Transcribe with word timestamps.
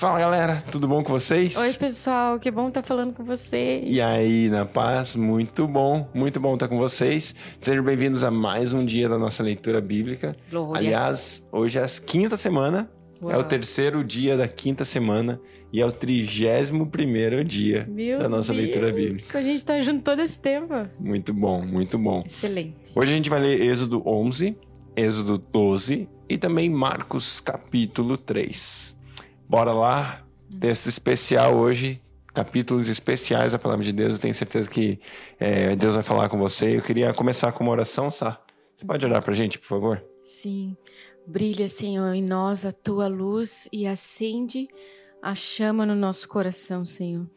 Fala 0.00 0.18
galera, 0.18 0.64
tudo 0.72 0.88
bom 0.88 1.04
com 1.04 1.12
vocês? 1.12 1.54
Oi 1.58 1.74
pessoal, 1.74 2.38
que 2.38 2.50
bom 2.50 2.68
estar 2.68 2.82
falando 2.82 3.12
com 3.12 3.22
vocês. 3.22 3.82
E 3.84 4.00
aí, 4.00 4.48
na 4.48 4.64
paz? 4.64 5.14
Muito 5.14 5.68
bom, 5.68 6.08
muito 6.14 6.40
bom 6.40 6.54
estar 6.54 6.68
com 6.68 6.78
vocês. 6.78 7.34
Sejam 7.60 7.84
bem-vindos 7.84 8.24
a 8.24 8.30
mais 8.30 8.72
um 8.72 8.82
dia 8.82 9.10
da 9.10 9.18
nossa 9.18 9.42
leitura 9.42 9.78
bíblica. 9.78 10.34
Glória. 10.50 10.78
Aliás, 10.78 11.46
hoje 11.52 11.78
é 11.78 11.82
a 11.82 11.86
quinta 11.86 12.38
semana, 12.38 12.90
Uau. 13.20 13.30
é 13.30 13.36
o 13.36 13.44
terceiro 13.44 14.02
dia 14.02 14.38
da 14.38 14.48
quinta 14.48 14.86
semana 14.86 15.38
e 15.70 15.82
é 15.82 15.84
o 15.84 15.92
trigésimo 15.92 16.86
primeiro 16.86 17.44
dia 17.44 17.86
Meu 17.86 18.20
da 18.20 18.26
nossa 18.26 18.54
Deus, 18.54 18.64
leitura 18.64 18.90
bíblica. 18.90 19.38
A 19.38 19.42
gente 19.42 19.62
tá 19.62 19.78
junto 19.82 20.02
todo 20.02 20.22
esse 20.22 20.40
tempo. 20.40 20.72
Muito 20.98 21.34
bom, 21.34 21.60
muito 21.60 21.98
bom. 21.98 22.22
Excelente. 22.24 22.90
Hoje 22.96 23.12
a 23.12 23.16
gente 23.16 23.28
vai 23.28 23.40
ler 23.40 23.60
Êxodo 23.60 24.02
11, 24.06 24.56
Êxodo 24.96 25.36
12 25.36 26.08
e 26.26 26.38
também 26.38 26.70
Marcos 26.70 27.38
capítulo 27.38 28.16
3. 28.16 28.98
Bora 29.50 29.72
lá, 29.72 30.24
texto 30.60 30.86
especial 30.86 31.56
hoje, 31.56 32.00
capítulos 32.32 32.88
especiais 32.88 33.50
da 33.50 33.58
Palavra 33.58 33.84
de 33.84 33.92
Deus. 33.92 34.14
Eu 34.14 34.20
tenho 34.20 34.32
certeza 34.32 34.70
que 34.70 35.00
é, 35.40 35.74
Deus 35.74 35.94
vai 35.94 36.04
falar 36.04 36.28
com 36.28 36.38
você. 36.38 36.76
Eu 36.76 36.82
queria 36.82 37.12
começar 37.12 37.50
com 37.50 37.64
uma 37.64 37.72
oração, 37.72 38.12
Sá. 38.12 38.40
Você 38.76 38.86
pode 38.86 39.04
orar 39.04 39.20
pra 39.20 39.34
gente, 39.34 39.58
por 39.58 39.66
favor? 39.66 40.00
Sim. 40.22 40.76
Brilha, 41.26 41.68
Senhor, 41.68 42.14
em 42.14 42.22
nós 42.22 42.64
a 42.64 42.70
tua 42.70 43.08
luz 43.08 43.68
e 43.72 43.88
acende 43.88 44.68
a 45.20 45.34
chama 45.34 45.84
no 45.84 45.96
nosso 45.96 46.28
coração, 46.28 46.84
Senhor. 46.84 47.28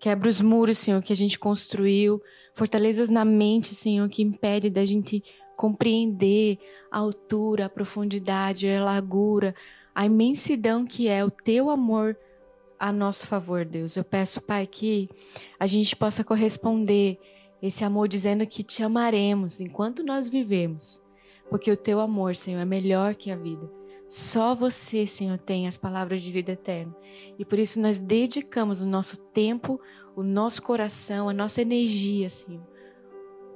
Quebra 0.00 0.26
os 0.26 0.40
muros, 0.40 0.78
Senhor, 0.78 1.02
que 1.02 1.12
a 1.12 1.16
gente 1.16 1.38
construiu, 1.38 2.18
fortalezas 2.54 3.10
na 3.10 3.26
mente, 3.26 3.74
Senhor, 3.74 4.08
que 4.08 4.22
impede 4.22 4.70
da 4.70 4.86
gente 4.86 5.22
compreender 5.54 6.56
a 6.90 6.98
altura, 6.98 7.66
a 7.66 7.68
profundidade, 7.68 8.70
a 8.70 8.82
largura, 8.82 9.54
a 9.98 10.06
imensidão 10.06 10.86
que 10.86 11.08
é 11.08 11.24
o 11.24 11.30
teu 11.30 11.68
amor 11.68 12.16
a 12.78 12.92
nosso 12.92 13.26
favor, 13.26 13.64
Deus. 13.64 13.96
Eu 13.96 14.04
peço, 14.04 14.40
Pai, 14.40 14.64
que 14.64 15.10
a 15.58 15.66
gente 15.66 15.96
possa 15.96 16.22
corresponder 16.22 17.18
esse 17.60 17.82
amor 17.82 18.06
dizendo 18.06 18.46
que 18.46 18.62
te 18.62 18.84
amaremos 18.84 19.60
enquanto 19.60 20.04
nós 20.04 20.28
vivemos, 20.28 21.02
porque 21.50 21.68
o 21.72 21.76
teu 21.76 21.98
amor, 21.98 22.36
Senhor, 22.36 22.60
é 22.60 22.64
melhor 22.64 23.16
que 23.16 23.32
a 23.32 23.36
vida. 23.36 23.68
Só 24.08 24.54
você, 24.54 25.04
Senhor, 25.04 25.36
tem 25.36 25.66
as 25.66 25.76
palavras 25.76 26.22
de 26.22 26.30
vida 26.30 26.52
eterna. 26.52 26.94
E 27.36 27.44
por 27.44 27.58
isso 27.58 27.80
nós 27.80 27.98
dedicamos 27.98 28.80
o 28.80 28.86
nosso 28.86 29.18
tempo, 29.18 29.80
o 30.14 30.22
nosso 30.22 30.62
coração, 30.62 31.28
a 31.28 31.34
nossa 31.34 31.60
energia, 31.60 32.28
Senhor. 32.28 32.64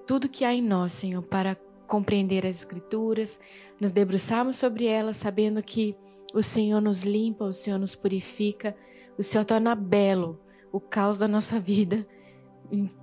Tudo 0.09 0.29
que 0.29 0.45
há 0.45 0.53
em 0.53 0.61
nós, 0.61 0.93
Senhor, 0.93 1.23
para 1.23 1.55
compreender 1.87 2.45
as 2.45 2.57
Escrituras, 2.57 3.39
nos 3.81 3.93
debruçarmos 3.93 4.57
sobre 4.57 4.87
elas, 4.87 5.19
sabendo 5.19 5.63
que 5.63 5.95
o 6.33 6.43
Senhor 6.43 6.81
nos 6.81 7.03
limpa, 7.03 7.45
o 7.45 7.53
Senhor 7.53 7.79
nos 7.79 7.95
purifica, 7.95 8.75
o 9.19 9.23
Senhor 9.23 9.45
torna 9.45 9.75
belo 9.75 10.41
o 10.73 10.81
caos 10.81 11.19
da 11.19 11.29
nossa 11.29 11.61
vida. 11.61 12.07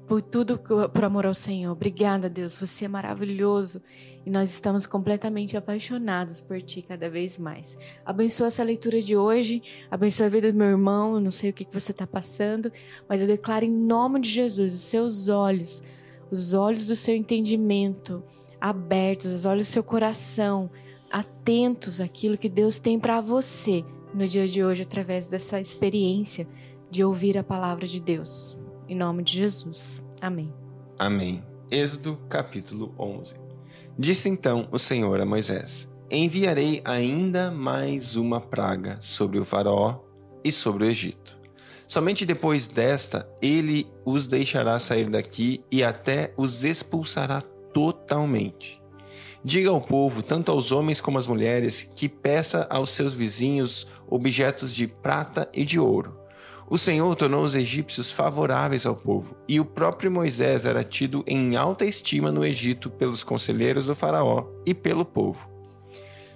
Por 0.08 0.19
tudo, 0.19 0.58
por 0.58 1.03
amor 1.03 1.27
ao 1.27 1.33
Senhor. 1.33 1.71
Obrigada, 1.71 2.27
Deus. 2.27 2.55
Você 2.55 2.86
é 2.86 2.88
maravilhoso 2.88 3.80
e 4.25 4.30
nós 4.30 4.52
estamos 4.52 4.88
completamente 4.88 5.55
apaixonados 5.55 6.41
por 6.41 6.59
Ti 6.59 6.81
cada 6.81 7.08
vez 7.08 7.38
mais. 7.38 7.77
Abençoa 8.03 8.47
essa 8.47 8.63
leitura 8.63 8.99
de 8.99 9.16
hoje, 9.16 9.61
abençoa 9.91 10.25
a 10.25 10.30
vida 10.30 10.52
do 10.52 10.58
meu 10.58 10.69
irmão. 10.69 11.14
Eu 11.14 11.21
não 11.21 11.30
sei 11.30 11.52
o 11.52 11.53
que 11.53 11.67
você 11.71 11.91
está 11.91 12.08
passando, 12.08 12.71
mas 13.08 13.21
eu 13.21 13.27
declaro 13.27 13.64
em 13.64 13.71
nome 13.71 14.19
de 14.21 14.30
Jesus 14.30 14.73
os 14.73 14.81
seus 14.81 15.30
olhos, 15.30 15.83
os 16.31 16.55
olhos 16.55 16.88
do 16.88 16.95
seu 16.95 17.16
entendimento 17.16 18.23
abertos, 18.59 19.31
os 19.31 19.45
olhos 19.45 19.67
do 19.67 19.71
seu 19.71 19.83
coração 19.83 20.71
atentos 21.11 21.99
àquilo 21.99 22.38
que 22.38 22.49
Deus 22.49 22.79
tem 22.79 22.99
para 22.99 23.21
você 23.21 23.83
no 24.13 24.25
dia 24.25 24.47
de 24.47 24.63
hoje 24.63 24.83
através 24.83 25.29
dessa 25.29 25.59
experiência 25.59 26.47
de 26.89 27.03
ouvir 27.03 27.38
a 27.38 27.43
palavra 27.43 27.85
de 27.85 27.99
Deus. 27.99 28.57
Em 28.88 28.95
nome 28.95 29.23
de 29.23 29.33
Jesus. 29.33 30.03
Amém. 30.21 30.53
Amém. 30.99 31.43
Êxodo 31.71 32.17
capítulo 32.27 32.93
11. 32.97 33.36
Disse 33.98 34.30
então 34.30 34.67
o 34.71 34.80
Senhor 34.80 35.19
a 35.21 35.25
Moisés: 35.25 35.87
Enviarei 36.11 36.81
ainda 36.83 37.52
mais 37.52 38.15
uma 38.15 38.42
praga 38.42 38.98
sobre 39.02 39.39
o 39.39 39.45
Faraó 39.45 39.99
e 40.43 40.52
sobre 40.52 40.86
o 40.86 40.89
Egito. 40.89 41.37
Somente 41.87 42.25
depois 42.25 42.67
desta 42.67 43.27
ele 43.42 43.87
os 44.05 44.27
deixará 44.27 44.80
sair 44.80 45.09
daqui 45.09 45.64
e 45.71 45.83
até 45.83 46.33
os 46.37 46.64
expulsará 46.64 47.42
totalmente. 47.73 48.79
Diga 49.44 49.70
ao 49.70 49.80
povo, 49.80 50.22
tanto 50.22 50.52
aos 50.52 50.72
homens 50.72 51.00
como 51.00 51.17
às 51.17 51.26
mulheres, 51.26 51.89
que 51.95 52.10
peça 52.10 52.67
aos 52.70 52.89
seus 52.89 53.14
vizinhos 53.14 53.88
objetos 54.08 54.76
de 54.76 54.86
prata 54.86 55.50
e 55.55 55.64
de 55.64 55.80
ouro. 55.80 56.20
O 56.70 56.77
Senhor 56.77 57.16
tornou 57.16 57.44
os 57.44 57.55
egípcios 57.55 58.11
favoráveis 58.11 58.86
ao 58.86 58.95
povo, 58.95 59.38
e 59.48 59.60
o 59.60 59.66
próprio 59.66 60.11
Moisés 60.11 60.66
era 60.66 60.83
tido 60.83 61.23
em 61.26 61.55
alta 61.55 61.86
estima 61.86 62.32
no 62.32 62.45
Egito 62.45 62.92
pelos 62.92 63.23
conselheiros 63.23 63.88
do 63.88 63.95
Faraó 63.95 64.45
e 64.67 64.73
pelo 64.73 65.05
povo. 65.05 65.49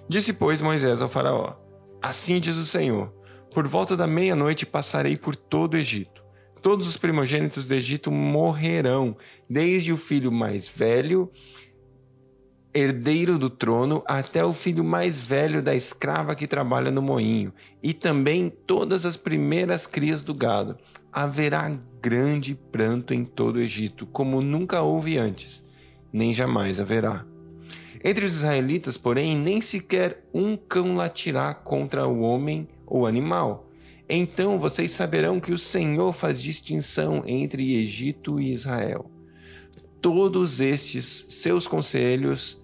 Disse, 0.08 0.32
pois, 0.32 0.60
Moisés 0.60 1.02
ao 1.02 1.08
Faraó: 1.08 1.54
Assim 2.02 2.40
diz 2.40 2.56
o 2.56 2.66
Senhor: 2.66 3.14
Por 3.52 3.68
volta 3.68 3.96
da 3.96 4.06
meia-noite 4.06 4.66
passarei 4.66 5.16
por 5.16 5.36
todo 5.36 5.74
o 5.74 5.76
Egito. 5.78 6.24
Todos 6.60 6.88
os 6.88 6.96
primogênitos 6.96 7.68
do 7.68 7.74
Egito 7.74 8.10
morrerão, 8.10 9.16
desde 9.48 9.92
o 9.92 9.98
filho 9.98 10.32
mais 10.32 10.66
velho 10.66 11.30
herdeiro 12.74 13.38
do 13.38 13.48
trono, 13.48 14.02
até 14.06 14.44
o 14.44 14.52
filho 14.52 14.82
mais 14.82 15.20
velho 15.20 15.62
da 15.62 15.74
escrava 15.74 16.34
que 16.34 16.46
trabalha 16.46 16.90
no 16.90 17.00
moinho, 17.00 17.52
e 17.80 17.92
também 17.92 18.50
todas 18.50 19.06
as 19.06 19.16
primeiras 19.16 19.86
crias 19.86 20.24
do 20.24 20.34
gado. 20.34 20.76
Haverá 21.12 21.70
grande 22.02 22.54
pranto 22.54 23.14
em 23.14 23.24
todo 23.24 23.56
o 23.56 23.60
Egito, 23.60 24.04
como 24.06 24.40
nunca 24.40 24.82
houve 24.82 25.16
antes, 25.16 25.64
nem 26.12 26.34
jamais 26.34 26.80
haverá. 26.80 27.24
Entre 28.02 28.26
os 28.26 28.32
israelitas, 28.32 28.98
porém, 28.98 29.36
nem 29.36 29.60
sequer 29.60 30.26
um 30.34 30.56
cão 30.56 30.96
latirá 30.96 31.54
contra 31.54 32.06
o 32.06 32.20
homem 32.20 32.68
ou 32.84 33.06
animal. 33.06 33.70
Então 34.06 34.58
vocês 34.58 34.90
saberão 34.90 35.40
que 35.40 35.52
o 35.52 35.58
Senhor 35.58 36.12
faz 36.12 36.42
distinção 36.42 37.22
entre 37.24 37.76
Egito 37.76 38.38
e 38.38 38.52
Israel. 38.52 39.10
Todos 40.02 40.60
estes 40.60 41.26
seus 41.30 41.66
conselhos 41.66 42.62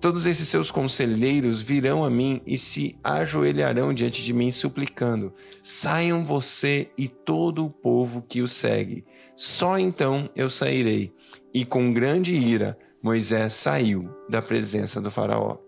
Todos 0.00 0.24
esses 0.24 0.48
seus 0.48 0.70
conselheiros 0.70 1.60
virão 1.60 2.02
a 2.02 2.08
mim 2.08 2.40
e 2.46 2.56
se 2.56 2.98
ajoelharão 3.04 3.92
diante 3.92 4.24
de 4.24 4.32
mim, 4.32 4.50
suplicando: 4.50 5.30
Saiam 5.62 6.24
você 6.24 6.90
e 6.96 7.06
todo 7.06 7.66
o 7.66 7.70
povo 7.70 8.22
que 8.22 8.40
o 8.40 8.48
segue. 8.48 9.04
Só 9.36 9.78
então 9.78 10.30
eu 10.34 10.48
sairei. 10.48 11.12
E 11.52 11.66
com 11.66 11.92
grande 11.92 12.34
ira, 12.34 12.78
Moisés 13.02 13.52
saiu 13.52 14.08
da 14.26 14.40
presença 14.40 15.02
do 15.02 15.10
Faraó. 15.10 15.58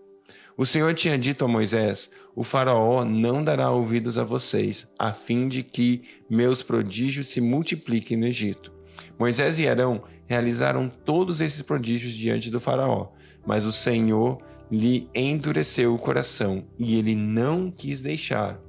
O 0.57 0.65
Senhor 0.65 0.95
tinha 0.95 1.15
dito 1.15 1.45
a 1.45 1.47
Moisés: 1.47 2.09
O 2.35 2.43
Faraó 2.43 3.05
não 3.05 3.43
dará 3.43 3.69
ouvidos 3.69 4.17
a 4.17 4.23
vocês, 4.23 4.89
a 4.97 5.13
fim 5.13 5.47
de 5.47 5.61
que 5.61 6.01
meus 6.27 6.63
prodígios 6.63 7.27
se 7.27 7.39
multipliquem 7.39 8.17
no 8.17 8.25
Egito. 8.25 8.73
Moisés 9.19 9.59
e 9.59 9.67
Arão 9.67 10.01
realizaram 10.25 10.89
todos 10.89 11.39
esses 11.39 11.61
prodígios 11.61 12.15
diante 12.15 12.49
do 12.49 12.59
Faraó 12.59 13.11
mas 13.45 13.65
o 13.65 13.71
Senhor 13.71 14.41
lhe 14.71 15.07
endureceu 15.13 15.93
o 15.93 15.99
coração 15.99 16.63
e 16.79 16.97
ele 16.97 17.15
não 17.15 17.69
quis 17.69 18.01
deixar 18.01 18.59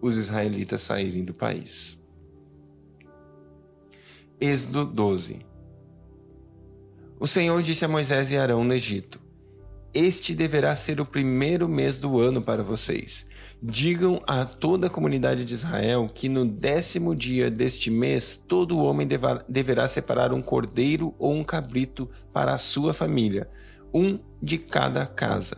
os 0.00 0.16
israelitas 0.16 0.82
saírem 0.82 1.24
do 1.24 1.32
país. 1.32 1.98
Êxodo 4.38 4.84
12 4.84 5.40
O 7.18 7.26
Senhor 7.26 7.62
disse 7.62 7.84
a 7.84 7.88
Moisés 7.88 8.30
e 8.30 8.36
Arão 8.36 8.62
no 8.62 8.74
Egito: 8.74 9.18
Este 9.94 10.34
deverá 10.34 10.76
ser 10.76 11.00
o 11.00 11.06
primeiro 11.06 11.66
mês 11.66 12.00
do 12.00 12.20
ano 12.20 12.42
para 12.42 12.62
vocês. 12.62 13.26
Digam 13.62 14.20
a 14.26 14.44
toda 14.44 14.88
a 14.88 14.90
comunidade 14.90 15.42
de 15.42 15.54
Israel 15.54 16.10
que 16.12 16.28
no 16.28 16.44
décimo 16.44 17.16
dia 17.16 17.50
deste 17.50 17.90
mês 17.90 18.36
todo 18.36 18.78
homem 18.78 19.08
deverá 19.48 19.88
separar 19.88 20.34
um 20.34 20.42
cordeiro 20.42 21.14
ou 21.18 21.32
um 21.32 21.42
cabrito 21.42 22.10
para 22.30 22.52
a 22.52 22.58
sua 22.58 22.92
família 22.92 23.48
um 23.96 24.18
de 24.42 24.58
cada 24.58 25.06
casa. 25.06 25.56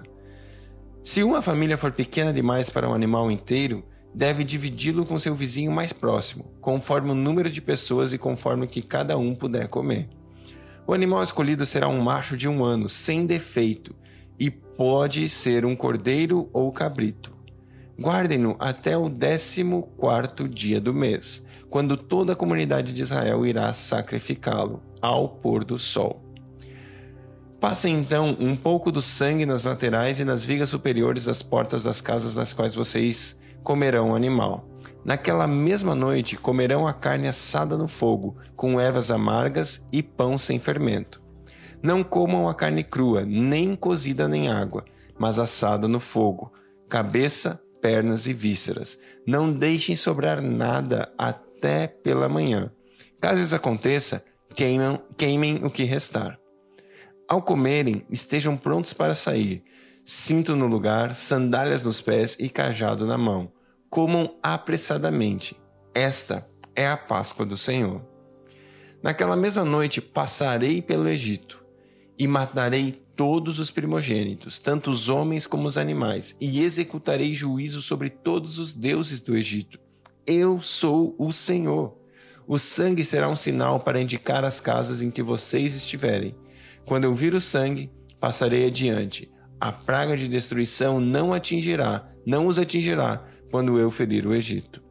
Se 1.03 1.25
uma 1.25 1.43
família 1.43 1.77
for 1.77 1.91
pequena 1.91 2.33
demais 2.33 2.71
para 2.71 2.89
um 2.89 2.95
animal 2.95 3.31
inteiro, 3.31 3.85
deve 4.15 4.45
dividi-lo 4.45 5.05
com 5.05 5.19
seu 5.19 5.35
vizinho 5.35 5.73
mais 5.73 5.93
próximo, 5.93 6.53
conforme 6.61 7.11
o 7.11 7.15
número 7.15 7.51
de 7.51 7.61
pessoas 7.61 8.13
e 8.13 8.19
conforme 8.19 8.67
o 8.67 8.69
que 8.69 8.81
cada 8.81 9.19
um 9.19 9.35
puder 9.35 9.67
comer. 9.69 10.09
O 10.87 10.95
animal 10.95 11.23
escolhido 11.23 11.67
será 11.67 11.89
um 11.89 12.01
macho 12.01 12.37
de 12.37 12.49
um 12.49 12.65
ano, 12.65 12.89
sem 12.89 13.27
defeito, 13.27 13.95
e 14.39 14.51
pode 14.51 15.29
ser 15.29 15.67
um 15.67 15.75
cordeiro 15.75 16.49
ou 16.53 16.71
cabrito. 16.71 17.37
Guardem-no 18.01 18.55
até 18.61 18.97
o 18.97 19.09
décimo 19.09 19.83
quarto 19.97 20.49
dia 20.49 20.81
do 20.81 20.95
mês, 20.95 21.45
quando 21.69 21.97
toda 21.97 22.35
a 22.35 22.37
comunidade 22.37 22.93
de 22.93 23.03
Israel 23.03 23.45
irá 23.45 23.73
sacrificá-lo 23.75 24.81
ao 25.03 25.29
pôr 25.29 25.65
do 25.65 25.79
sol. 25.79 26.28
Passem 27.61 27.99
então 27.99 28.37
um 28.39 28.55
pouco 28.55 28.93
do 28.93 29.03
sangue 29.03 29.45
nas 29.45 29.65
laterais 29.65 30.21
e 30.21 30.25
nas 30.25 30.45
vigas 30.45 30.69
superiores 30.69 31.25
das 31.25 31.43
portas 31.43 31.83
das 31.83 32.01
casas 32.01 32.37
nas 32.37 32.53
quais 32.53 32.75
vocês 32.75 33.37
comerão 33.65 34.13
o 34.13 34.15
animal. 34.15 34.69
Naquela 35.05 35.47
mesma 35.47 35.93
noite 35.93 36.37
comerão 36.37 36.87
a 36.87 36.93
carne 36.93 37.27
assada 37.27 37.77
no 37.77 37.89
fogo, 37.89 38.37
com 38.55 38.81
ervas 38.81 39.11
amargas 39.11 39.85
e 39.93 40.05
pão 40.05 40.39
sem 40.39 40.61
fermento. 40.61 41.21
Não 41.83 42.05
comam 42.05 42.49
a 42.49 42.55
carne 42.55 42.85
crua, 42.85 43.25
nem 43.25 43.75
cozida 43.75 44.29
nem 44.29 44.49
água, 44.49 44.85
mas 45.19 45.41
assada 45.41 45.89
no 45.89 45.99
fogo, 45.99 46.53
cabeça, 46.89 47.61
pernas 47.83 48.29
e 48.29 48.33
vísceras. 48.33 48.99
Não 49.27 49.53
deixem 49.53 49.97
sobrar 49.97 50.41
nada 50.41 51.13
até 51.19 51.89
pela 51.89 52.29
manhã. 52.29 52.71
Caso 53.21 53.43
isso 53.43 53.57
aconteça, 53.57 54.25
queimam, 54.55 55.01
queimem 55.17 55.65
o 55.65 55.71
que 55.71 55.83
restar. 55.83 56.39
Ao 57.29 57.43
comerem, 57.43 58.07
estejam 58.09 58.57
prontos 58.57 58.95
para 58.95 59.15
sair, 59.15 59.63
cinto 60.03 60.57
no 60.57 60.67
lugar, 60.67 61.15
sandálias 61.15 61.85
nos 61.85 62.01
pés 62.01 62.37
e 62.41 62.49
cajado 62.49 63.07
na 63.07 63.19
mão 63.19 63.53
comam 63.91 64.37
apressadamente. 64.43 65.57
Esta 65.95 66.47
é 66.75 66.87
a 66.87 66.97
Páscoa 66.97 67.45
do 67.45 67.57
Senhor. 67.57 68.03
Naquela 69.03 69.37
mesma 69.37 69.65
noite 69.65 70.01
passarei 70.01 70.83
pelo 70.83 71.09
Egito 71.09 71.65
e 72.19 72.27
matarei 72.27 73.05
todos 73.17 73.59
os 73.59 73.71
primogênitos, 73.71 74.59
tanto 74.59 74.91
os 74.91 75.09
homens 75.09 75.47
como 75.47 75.67
os 75.67 75.79
animais, 75.79 76.37
e 76.41 76.63
executarei 76.63 77.35
juízo 77.35 77.83
sobre 77.83 78.11
todos 78.11 78.59
os 78.59 78.75
deuses 78.75 79.21
do 79.21 79.37
Egito. 79.37 79.79
Eu 80.27 80.61
sou 80.61 81.15
o 81.19 81.33
Senhor. 81.33 81.97
O 82.47 82.59
sangue 82.59 83.05
será 83.05 83.29
um 83.29 83.37
sinal 83.37 83.81
para 83.81 84.01
indicar 84.01 84.45
as 84.45 84.61
casas 84.61 85.03
em 85.03 85.11
que 85.11 85.23
vocês 85.23 85.75
estiverem. 85.75 86.35
Quando 86.89 87.05
eu 87.05 87.15
vir 87.15 87.35
o 87.35 87.41
sangue, 87.41 87.91
passarei 88.19 88.67
adiante. 88.67 89.31
A 89.61 89.71
praga 89.71 90.17
de 90.17 90.27
destruição 90.27 90.99
não 90.99 91.35
atingirá, 91.35 92.09
não 92.25 92.47
os 92.47 92.59
atingirá, 92.59 93.23
quando 93.51 93.79
eu 93.79 93.91
ferir 93.91 94.27
o 94.27 94.35
Egito. 94.35 94.83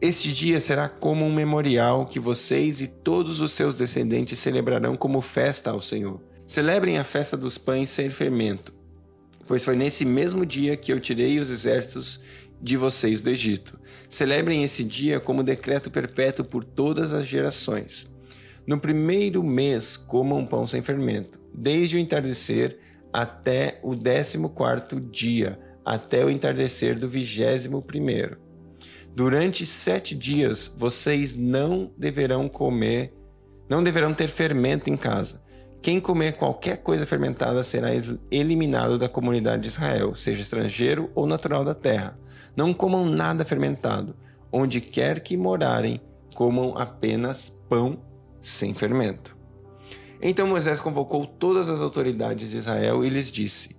Este 0.00 0.32
dia 0.32 0.58
será 0.58 0.88
como 0.88 1.24
um 1.24 1.32
memorial 1.32 2.06
que 2.06 2.18
vocês 2.18 2.80
e 2.80 2.88
todos 2.88 3.40
os 3.40 3.52
seus 3.52 3.76
descendentes 3.76 4.36
celebrarão 4.36 4.96
como 4.96 5.22
festa 5.22 5.70
ao 5.70 5.80
Senhor. 5.80 6.20
Celebrem 6.44 6.98
a 6.98 7.04
festa 7.04 7.36
dos 7.36 7.56
pães 7.56 7.88
sem 7.88 8.10
fermento, 8.10 8.74
pois 9.46 9.62
foi 9.62 9.76
nesse 9.76 10.04
mesmo 10.04 10.44
dia 10.44 10.76
que 10.76 10.92
eu 10.92 10.98
tirei 10.98 11.38
os 11.38 11.50
exércitos 11.50 12.18
de 12.60 12.76
vocês 12.76 13.22
do 13.22 13.30
Egito. 13.30 13.78
Celebrem 14.08 14.64
esse 14.64 14.82
dia 14.82 15.20
como 15.20 15.44
decreto 15.44 15.88
perpétuo 15.88 16.44
por 16.44 16.64
todas 16.64 17.12
as 17.12 17.28
gerações. 17.28 18.10
No 18.66 18.78
primeiro 18.78 19.42
mês 19.42 19.96
comam 19.96 20.46
pão 20.46 20.66
sem 20.66 20.80
fermento, 20.82 21.40
desde 21.52 21.96
o 21.96 21.98
entardecer 21.98 22.78
até 23.12 23.80
o 23.82 23.96
décimo 23.96 24.50
quarto 24.50 25.00
dia, 25.00 25.58
até 25.84 26.24
o 26.24 26.30
entardecer 26.30 26.96
do 26.98 27.08
vigésimo 27.08 27.82
primeiro. 27.82 28.38
Durante 29.14 29.66
sete 29.66 30.14
dias 30.14 30.72
vocês 30.76 31.34
não 31.34 31.92
deverão 31.98 32.48
comer, 32.48 33.12
não 33.68 33.82
deverão 33.82 34.14
ter 34.14 34.28
fermento 34.28 34.88
em 34.88 34.96
casa. 34.96 35.42
Quem 35.82 36.00
comer 36.00 36.34
qualquer 36.34 36.78
coisa 36.78 37.04
fermentada 37.04 37.64
será 37.64 37.88
eliminado 38.30 38.96
da 38.96 39.08
comunidade 39.08 39.62
de 39.62 39.68
Israel, 39.68 40.14
seja 40.14 40.40
estrangeiro 40.40 41.10
ou 41.12 41.26
natural 41.26 41.64
da 41.64 41.74
terra. 41.74 42.16
Não 42.56 42.72
comam 42.72 43.04
nada 43.04 43.44
fermentado. 43.44 44.14
Onde 44.52 44.80
quer 44.80 45.20
que 45.20 45.36
morarem, 45.36 46.00
comam 46.34 46.78
apenas 46.78 47.58
pão 47.68 47.98
sem 48.42 48.74
fermento. 48.74 49.34
Então 50.20 50.46
Moisés 50.46 50.80
convocou 50.80 51.24
todas 51.24 51.70
as 51.70 51.80
autoridades 51.80 52.50
de 52.50 52.58
Israel 52.58 53.02
e 53.04 53.08
lhes 53.08 53.32
disse: 53.32 53.74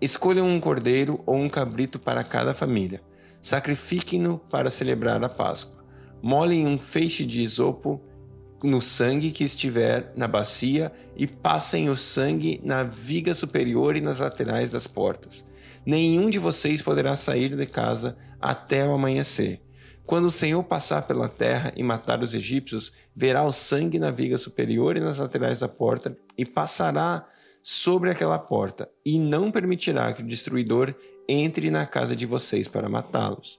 Escolham 0.00 0.48
um 0.48 0.60
cordeiro 0.60 1.22
ou 1.24 1.36
um 1.36 1.48
cabrito 1.48 1.98
para 1.98 2.24
cada 2.24 2.52
família. 2.52 3.00
Sacrifiquem-no 3.40 4.38
para 4.38 4.68
celebrar 4.68 5.22
a 5.22 5.28
Páscoa. 5.28 5.84
Molhem 6.22 6.66
um 6.66 6.76
feixe 6.76 7.24
de 7.24 7.40
isopo 7.40 8.02
no 8.62 8.82
sangue 8.82 9.30
que 9.30 9.44
estiver 9.44 10.12
na 10.16 10.26
bacia 10.26 10.92
e 11.16 11.26
passem 11.26 11.88
o 11.88 11.96
sangue 11.96 12.60
na 12.64 12.82
viga 12.82 13.34
superior 13.34 13.96
e 13.96 14.00
nas 14.00 14.18
laterais 14.18 14.70
das 14.70 14.86
portas. 14.86 15.46
Nenhum 15.84 16.28
de 16.28 16.38
vocês 16.38 16.82
poderá 16.82 17.14
sair 17.14 17.54
de 17.54 17.66
casa 17.66 18.16
até 18.40 18.84
o 18.84 18.92
amanhecer. 18.92 19.62
Quando 20.06 20.26
o 20.26 20.30
Senhor 20.30 20.62
passar 20.62 21.02
pela 21.02 21.28
terra 21.28 21.72
e 21.76 21.82
matar 21.82 22.22
os 22.22 22.32
egípcios, 22.32 22.92
verá 23.14 23.42
o 23.42 23.50
sangue 23.50 23.98
na 23.98 24.12
viga 24.12 24.38
superior 24.38 24.96
e 24.96 25.00
nas 25.00 25.18
laterais 25.18 25.58
da 25.58 25.68
porta 25.68 26.16
e 26.38 26.46
passará 26.46 27.26
sobre 27.60 28.10
aquela 28.10 28.38
porta 28.38 28.88
e 29.04 29.18
não 29.18 29.50
permitirá 29.50 30.12
que 30.12 30.22
o 30.22 30.26
destruidor 30.26 30.94
entre 31.28 31.72
na 31.72 31.84
casa 31.84 32.14
de 32.14 32.24
vocês 32.24 32.68
para 32.68 32.88
matá-los. 32.88 33.58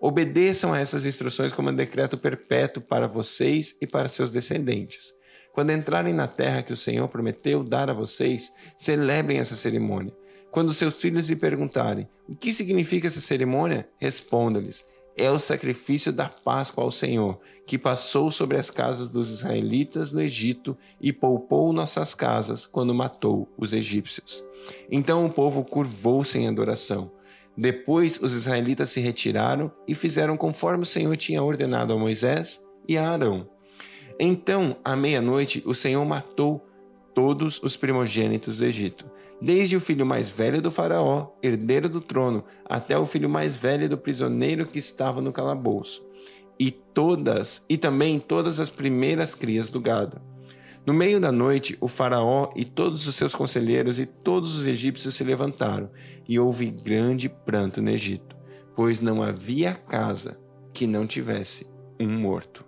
Obedeçam 0.00 0.72
a 0.72 0.80
essas 0.80 1.06
instruções 1.06 1.52
como 1.52 1.70
um 1.70 1.74
decreto 1.74 2.18
perpétuo 2.18 2.82
para 2.82 3.06
vocês 3.06 3.76
e 3.80 3.86
para 3.86 4.08
seus 4.08 4.32
descendentes. 4.32 5.12
Quando 5.52 5.70
entrarem 5.70 6.12
na 6.12 6.26
terra 6.26 6.62
que 6.62 6.72
o 6.72 6.76
Senhor 6.76 7.06
prometeu 7.06 7.62
dar 7.62 7.88
a 7.88 7.94
vocês, 7.94 8.52
celebrem 8.76 9.38
essa 9.38 9.54
cerimônia. 9.54 10.12
Quando 10.50 10.72
seus 10.72 11.00
filhos 11.00 11.28
lhe 11.28 11.36
perguntarem 11.36 12.08
o 12.28 12.34
que 12.34 12.52
significa 12.52 13.06
essa 13.06 13.20
cerimônia, 13.20 13.88
responda-lhes: 13.98 14.84
é 15.16 15.30
o 15.30 15.38
sacrifício 15.38 16.12
da 16.12 16.28
Páscoa 16.28 16.84
ao 16.84 16.90
Senhor, 16.90 17.40
que 17.66 17.78
passou 17.78 18.30
sobre 18.30 18.58
as 18.58 18.70
casas 18.70 19.10
dos 19.10 19.30
israelitas 19.30 20.12
no 20.12 20.20
Egito 20.20 20.76
e 21.00 21.12
poupou 21.12 21.72
nossas 21.72 22.14
casas 22.14 22.66
quando 22.66 22.94
matou 22.94 23.48
os 23.56 23.72
egípcios. 23.72 24.44
Então 24.90 25.24
o 25.24 25.32
povo 25.32 25.64
curvou-se 25.64 26.38
em 26.38 26.46
adoração. 26.46 27.10
Depois 27.56 28.20
os 28.22 28.34
israelitas 28.34 28.90
se 28.90 29.00
retiraram 29.00 29.72
e 29.88 29.94
fizeram 29.94 30.36
conforme 30.36 30.82
o 30.82 30.86
Senhor 30.86 31.16
tinha 31.16 31.42
ordenado 31.42 31.94
a 31.94 31.98
Moisés 31.98 32.62
e 32.86 32.98
a 32.98 33.08
Arão. 33.08 33.48
Então, 34.20 34.76
à 34.84 34.94
meia-noite, 34.94 35.62
o 35.66 35.74
Senhor 35.74 36.04
matou 36.04 36.66
todos 37.16 37.58
os 37.62 37.78
primogênitos 37.78 38.58
do 38.58 38.66
Egito, 38.66 39.06
desde 39.40 39.74
o 39.74 39.80
filho 39.80 40.04
mais 40.04 40.28
velho 40.28 40.60
do 40.60 40.70
Faraó, 40.70 41.28
herdeiro 41.42 41.88
do 41.88 41.98
trono, 41.98 42.44
até 42.66 42.98
o 42.98 43.06
filho 43.06 43.26
mais 43.26 43.56
velho 43.56 43.88
do 43.88 43.96
prisioneiro 43.96 44.66
que 44.66 44.78
estava 44.78 45.22
no 45.22 45.32
calabouço, 45.32 46.06
e 46.60 46.70
todas, 46.70 47.64
e 47.70 47.78
também 47.78 48.20
todas 48.20 48.60
as 48.60 48.68
primeiras 48.68 49.34
crias 49.34 49.70
do 49.70 49.80
gado. 49.80 50.20
No 50.86 50.92
meio 50.92 51.18
da 51.18 51.32
noite, 51.32 51.74
o 51.80 51.88
Faraó 51.88 52.50
e 52.54 52.66
todos 52.66 53.06
os 53.06 53.14
seus 53.14 53.34
conselheiros 53.34 53.98
e 53.98 54.04
todos 54.04 54.54
os 54.54 54.66
egípcios 54.66 55.14
se 55.14 55.24
levantaram, 55.24 55.88
e 56.28 56.38
houve 56.38 56.70
grande 56.70 57.30
pranto 57.30 57.80
no 57.80 57.88
Egito, 57.88 58.36
pois 58.74 59.00
não 59.00 59.22
havia 59.22 59.72
casa 59.72 60.38
que 60.70 60.86
não 60.86 61.06
tivesse 61.06 61.66
um 61.98 62.06
morto. 62.06 62.65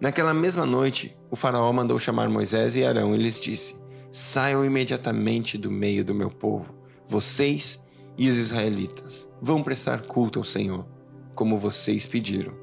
Naquela 0.00 0.32
mesma 0.32 0.64
noite, 0.64 1.14
o 1.30 1.36
Faraó 1.36 1.70
mandou 1.74 1.98
chamar 1.98 2.30
Moisés 2.30 2.74
e 2.74 2.82
Arão 2.82 3.14
e 3.14 3.18
lhes 3.18 3.38
disse: 3.38 3.76
Saiam 4.10 4.64
imediatamente 4.64 5.58
do 5.58 5.70
meio 5.70 6.02
do 6.02 6.14
meu 6.14 6.30
povo, 6.30 6.74
vocês 7.06 7.84
e 8.16 8.30
os 8.30 8.38
israelitas. 8.38 9.28
Vão 9.42 9.62
prestar 9.62 10.02
culto 10.02 10.38
ao 10.38 10.44
Senhor, 10.44 10.86
como 11.34 11.58
vocês 11.58 12.06
pediram. 12.06 12.54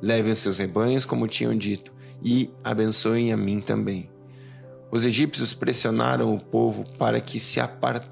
Levem 0.00 0.32
os 0.32 0.38
seus 0.38 0.56
rebanhos, 0.56 1.04
como 1.04 1.28
tinham 1.28 1.54
dito, 1.54 1.92
e 2.24 2.50
abençoem 2.64 3.34
a 3.34 3.36
mim 3.36 3.60
também. 3.60 4.10
Os 4.90 5.04
egípcios 5.04 5.52
pressionaram 5.52 6.34
o 6.34 6.40
povo 6.40 6.86
para 6.96 7.20
que 7.20 7.38
se, 7.38 7.60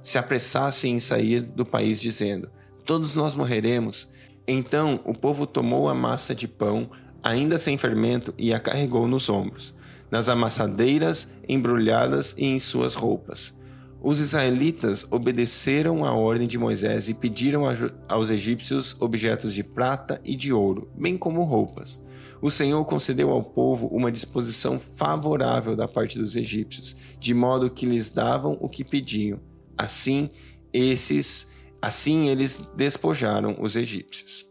se 0.03 0.19
apressassem 0.19 0.97
em 0.97 1.01
sair 1.01 1.41
do 1.41 1.65
país, 1.65 1.99
dizendo: 1.99 2.51
Todos 2.85 3.15
nós 3.15 3.35
morreremos. 3.35 4.11
Então 4.47 5.01
o 5.05 5.15
povo 5.15 5.47
tomou 5.47 5.89
a 5.89 5.95
massa 5.95 6.35
de 6.35 6.47
pão, 6.47 6.91
ainda 7.27 7.59
sem 7.59 7.77
fermento, 7.77 8.35
e 8.39 8.53
a 8.53 8.61
carregou 8.61 9.07
nos 9.07 9.29
ombros 9.29 9.75
nas 10.11 10.29
amassadeiras 10.29 11.29
embrulhadas 11.49 12.35
e 12.37 12.47
em 12.47 12.59
suas 12.59 12.95
roupas. 12.95 13.55
Os 14.01 14.21
israelitas 14.21 15.07
obedeceram 15.11 16.05
à 16.05 16.13
ordem 16.13 16.47
de 16.47 16.59
Moisés 16.59 17.09
e 17.09 17.15
pediram 17.15 17.65
aos 18.09 18.31
egípcios 18.31 18.97
objetos 19.01 19.53
de 19.53 19.65
prata 19.65 20.21
e 20.25 20.37
de 20.37 20.53
ouro, 20.53 20.89
bem 20.95 21.17
como 21.17 21.43
roupas. 21.43 22.01
O 22.41 22.51
Senhor 22.51 22.85
concedeu 22.85 23.31
ao 23.31 23.43
povo 23.43 23.89
uma 23.89 24.13
disposição 24.13 24.79
favorável 24.79 25.75
da 25.75 25.89
parte 25.89 26.19
dos 26.19 26.37
egípcios, 26.37 26.95
de 27.19 27.35
modo 27.35 27.71
que 27.71 27.87
lhes 27.87 28.11
davam 28.11 28.57
o 28.61 28.69
que 28.69 28.85
pediam. 28.85 29.41
Assim, 29.77 30.31
esses, 30.73 31.49
assim 31.81 32.29
eles 32.29 32.61
despojaram 32.77 33.57
os 33.59 33.75
egípcios. 33.75 34.47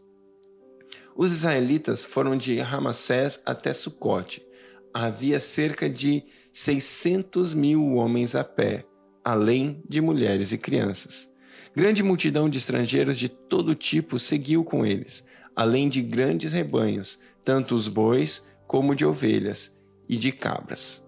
Os 1.18 1.32
israelitas 1.32 2.04
foram 2.04 2.36
de 2.36 2.58
Ramassés 2.60 3.40
até 3.46 3.72
Sucote, 3.72 4.46
havia 4.92 5.40
cerca 5.40 5.88
de 5.88 6.22
600 6.52 7.54
mil 7.54 7.94
homens 7.94 8.34
a 8.34 8.44
pé, 8.44 8.84
além 9.24 9.82
de 9.88 10.02
mulheres 10.02 10.52
e 10.52 10.58
crianças. 10.58 11.30
Grande 11.74 12.02
multidão 12.02 12.50
de 12.50 12.58
estrangeiros 12.58 13.18
de 13.18 13.30
todo 13.30 13.74
tipo 13.74 14.18
seguiu 14.18 14.62
com 14.62 14.84
eles, 14.84 15.24
além 15.54 15.88
de 15.88 16.02
grandes 16.02 16.52
rebanhos, 16.52 17.18
tanto 17.42 17.74
os 17.74 17.88
bois 17.88 18.44
como 18.66 18.94
de 18.94 19.06
ovelhas 19.06 19.74
e 20.06 20.18
de 20.18 20.32
cabras. 20.32 21.02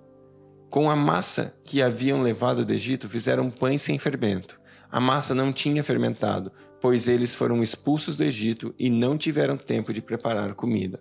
Com 0.71 0.91
a 0.91 0.97
massa 0.97 1.55
que 1.65 1.83
haviam 1.83 2.23
levado 2.23 2.65
do 2.65 2.73
Egito, 2.73 3.11
fizeram 3.11 3.50
pães 3.50 3.83
sem 3.83 3.99
fermento. 3.99 4.59
A 4.90 5.00
massa 5.00 5.35
não 5.35 5.52
tinha 5.52 5.85
fermentado, 5.85 6.50
pois 6.80 7.09
eles 7.09 7.35
foram 7.35 7.62
expulsos 7.62 8.16
do 8.16 8.25
Egito 8.25 8.75
e 8.78 8.88
não 8.88 9.18
tiveram 9.18 9.57
tempo 9.57 9.92
de 9.92 10.00
preparar 10.00 10.54
comida. 10.54 11.00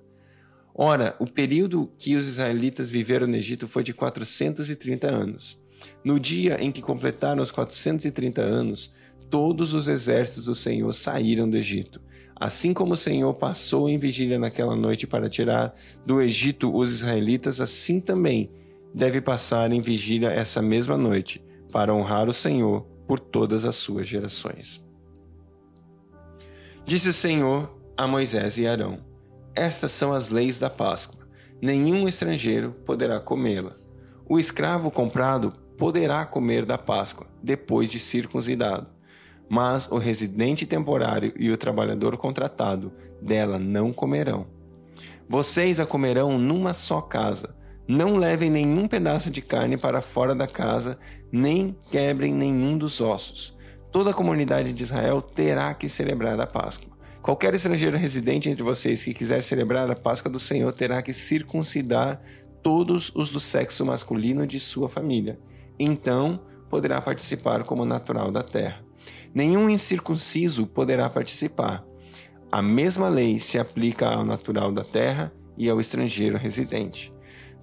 Ora, 0.76 1.16
o 1.20 1.26
período 1.26 1.92
que 1.98 2.16
os 2.16 2.28
israelitas 2.28 2.90
viveram 2.90 3.28
no 3.28 3.36
Egito 3.36 3.68
foi 3.68 3.84
de 3.84 3.94
430 3.94 5.08
anos. 5.08 5.60
No 6.04 6.20
dia 6.20 6.62
em 6.62 6.72
que 6.72 6.82
completaram 6.82 7.42
os 7.42 7.50
430 7.50 8.42
anos, 8.42 8.94
todos 9.30 9.74
os 9.74 9.88
exércitos 9.88 10.46
do 10.46 10.56
Senhor 10.56 10.92
saíram 10.94 11.50
do 11.50 11.58
Egito. 11.58 12.02
Assim 12.36 12.74
como 12.74 12.94
o 12.94 12.98
Senhor 12.98 13.34
passou 13.34 13.90
em 13.90 13.98
vigília 13.98 14.38
naquela 14.38 14.76
noite 14.76 15.08
para 15.08 15.30
tirar 15.30 15.74
do 16.06 16.22
Egito 16.22 16.76
os 16.76 16.94
israelitas, 16.94 17.60
assim 17.62 18.00
também 18.00 18.52
deve 18.94 19.22
passar 19.22 19.72
em 19.72 19.82
vigília 19.82 20.30
essa 20.30 20.62
mesma 20.62 20.98
noite, 20.98 21.44
para 21.72 21.94
honrar 21.94 22.30
o 22.30 22.34
Senhor 22.34 22.97
por 23.08 23.20
todas 23.20 23.66
as 23.66 23.76
suas 23.76 24.08
gerações. 24.08 24.84
Disse 26.86 27.10
o 27.10 27.14
Senhor 27.14 27.78
a 27.96 28.08
Moisés 28.08 28.58
e 28.58 28.68
Arão: 28.68 29.00
Estas 29.56 29.92
são 29.92 30.14
as 30.14 30.30
leis 30.30 30.60
da 30.60 30.70
Páscoa. 30.70 31.28
Nenhum 31.62 32.08
estrangeiro 32.08 32.74
poderá 32.86 33.20
comê-la. 33.20 33.74
O 34.30 34.38
escravo 34.38 34.92
comprado 34.92 35.52
poderá 35.78 36.26
comer 36.26 36.66
da 36.66 36.78
Páscoa, 36.78 37.28
depois 37.42 37.90
de 37.90 38.00
circuncidado 38.00 38.98
mas 39.50 39.90
o 39.90 39.98
residente 39.98 40.66
temporário 40.66 41.34
e 41.38 41.52
o 41.52 41.58
trabalhador 41.58 42.18
contratado 42.18 42.92
dela 43.22 43.58
não 43.58 43.94
comerão. 43.94 44.48
Vocês 45.30 45.80
a 45.80 45.86
comerão 45.86 46.38
numa 46.38 46.74
só 46.74 47.02
casa. 47.02 47.56
Não 47.88 48.16
levem 48.16 48.50
nenhum 48.50 48.88
pedaço 48.88 49.32
de 49.32 49.42
carne 49.42 49.78
para 49.78 50.02
fora 50.02 50.36
da 50.36 50.48
casa, 50.48 50.98
nem 51.32 51.78
quebrem 51.90 52.34
nenhum 52.34 52.78
dos 52.78 53.00
ossos. 53.00 53.58
Toda 53.92 54.12
a 54.12 54.14
comunidade 54.14 54.74
de 54.74 54.84
Israel 54.84 55.22
terá 55.22 55.74
que 55.74 55.88
celebrar 55.88 56.40
a 56.40 56.46
Páscoa. 56.46 56.90
Qualquer 57.22 57.54
estrangeiro 57.54 57.98
residente 57.98 58.50
entre 58.50 58.64
vocês 58.64 59.04
que 59.04 59.14
quiser 59.14 59.42
celebrar 59.42 59.90
a 59.90 59.96
Páscoa 59.96 60.32
do 60.32 60.40
Senhor 60.40 60.72
terá 60.74 61.02
que 61.02 61.14
circuncidar 61.14 62.22
todos 62.62 63.12
os 63.16 63.30
do 63.30 63.40
sexo 63.40 63.86
masculino 63.86 64.46
de 64.46 64.60
sua 64.60 64.90
família. 64.90 65.40
Então 65.80 66.42
poderá 66.70 67.02
participar 67.02 67.64
como 67.64 67.86
natural 67.86 68.32
da 68.32 68.44
terra 68.44 68.88
nenhum 69.34 69.70
incircunciso 69.70 70.66
poderá 70.66 71.10
participar. 71.10 71.86
A 72.52 72.62
mesma 72.62 73.10
lei 73.10 73.40
se 73.40 73.60
aplica 73.60 74.08
ao 74.08 74.26
natural 74.26 74.72
da 74.72 74.84
terra 74.84 75.32
e 75.58 75.70
ao 75.70 75.80
estrangeiro 75.80 76.38
residente. 76.38 77.14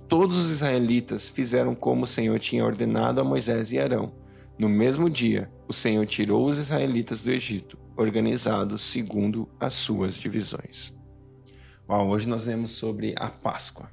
Todos 0.09 0.37
os 0.37 0.51
israelitas 0.51 1.29
fizeram 1.29 1.75
como 1.75 2.05
o 2.05 2.07
Senhor 2.07 2.39
tinha 2.39 2.65
ordenado 2.65 3.21
a 3.21 3.25
Moisés 3.25 3.73
e 3.73 3.79
Arão. 3.79 4.13
No 4.59 4.69
mesmo 4.69 5.09
dia, 5.09 5.51
o 5.67 5.73
Senhor 5.73 6.07
tirou 6.07 6.47
os 6.47 6.59
israelitas 6.59 7.23
do 7.23 7.31
Egito, 7.31 7.79
organizados 7.97 8.83
segundo 8.83 9.49
as 9.59 9.73
suas 9.73 10.17
divisões. 10.17 10.95
Uau, 11.89 12.09
hoje 12.09 12.29
nós 12.29 12.47
lemos 12.47 12.73
sobre 12.73 13.15
a 13.19 13.29
Páscoa. 13.29 13.91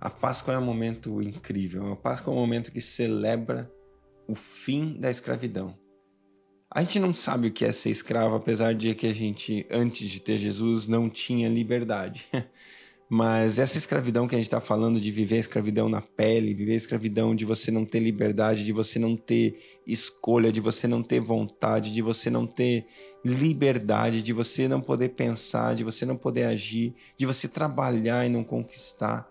A 0.00 0.08
Páscoa 0.08 0.54
é 0.54 0.58
um 0.58 0.64
momento 0.64 1.20
incrível. 1.20 1.92
A 1.92 1.96
Páscoa 1.96 2.32
é 2.32 2.36
um 2.36 2.40
momento 2.40 2.72
que 2.72 2.80
celebra 2.80 3.70
o 4.26 4.34
fim 4.34 4.98
da 4.98 5.10
escravidão. 5.10 5.76
A 6.72 6.82
gente 6.82 7.00
não 7.00 7.12
sabe 7.12 7.48
o 7.48 7.52
que 7.52 7.64
é 7.64 7.72
ser 7.72 7.90
escravo, 7.90 8.36
apesar 8.36 8.74
de 8.74 8.94
que 8.94 9.08
a 9.08 9.14
gente, 9.14 9.66
antes 9.70 10.08
de 10.08 10.20
ter 10.20 10.38
Jesus, 10.38 10.86
não 10.86 11.10
tinha 11.10 11.48
liberdade. 11.48 12.26
Mas 13.12 13.58
essa 13.58 13.76
escravidão 13.76 14.28
que 14.28 14.36
a 14.36 14.38
gente 14.38 14.46
está 14.46 14.60
falando 14.60 15.00
de 15.00 15.10
viver 15.10 15.34
a 15.34 15.40
escravidão 15.40 15.88
na 15.88 16.00
pele, 16.00 16.54
viver 16.54 16.74
a 16.74 16.76
escravidão 16.76 17.34
de 17.34 17.44
você 17.44 17.68
não 17.68 17.84
ter 17.84 17.98
liberdade, 17.98 18.64
de 18.64 18.72
você 18.72 19.00
não 19.00 19.16
ter 19.16 19.80
escolha, 19.84 20.52
de 20.52 20.60
você 20.60 20.86
não 20.86 21.02
ter 21.02 21.18
vontade, 21.18 21.92
de 21.92 22.00
você 22.02 22.30
não 22.30 22.46
ter 22.46 22.86
liberdade, 23.24 24.22
de 24.22 24.32
você 24.32 24.68
não 24.68 24.80
poder 24.80 25.08
pensar, 25.08 25.74
de 25.74 25.82
você 25.82 26.06
não 26.06 26.16
poder 26.16 26.44
agir, 26.44 26.94
de 27.16 27.26
você 27.26 27.48
trabalhar 27.48 28.24
e 28.24 28.28
não 28.28 28.44
conquistar. 28.44 29.28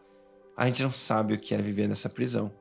A 0.58 0.66
gente 0.66 0.84
não 0.84 0.92
sabe 0.92 1.34
o 1.34 1.40
que 1.40 1.56
é 1.56 1.62
viver 1.62 1.88
nessa 1.88 2.10
prisão. 2.10 2.52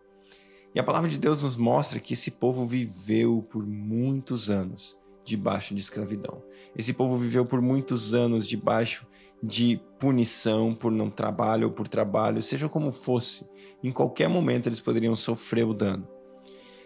E 0.73 0.79
a 0.79 0.85
palavra 0.85 1.11
de 1.11 1.19
Deus 1.19 1.43
nos 1.43 1.57
mostra 1.57 1.99
que 1.99 2.15
esse 2.15 2.31
povo 2.31 2.65
viveu 2.65 3.43
por 3.51 3.67
muitos 3.67 4.51
anos 4.51 4.97
debaixo 5.25 5.75
de 5.75 5.81
escravidão. 5.81 6.41
Esse 6.77 6.93
povo 6.93 7.17
viveu 7.17 7.45
por 7.45 7.61
muitos 7.61 8.15
anos 8.15 8.47
debaixo 8.47 9.05
de 9.43 9.81
punição 9.99 10.75
por 10.75 10.91
não 10.91 11.11
trabalho 11.11 11.69
ou 11.69 11.73
por 11.73 11.89
trabalho, 11.89 12.43
seja 12.43 12.69
como 12.69 12.91
fosse. 12.91 13.49
Em 13.83 13.93
qualquer 13.93 14.29
momento 14.29 14.69
eles 14.69 14.81
poderiam 14.81 15.15
sofrer 15.15 15.65
o 15.65 15.75
dano. 15.75 16.07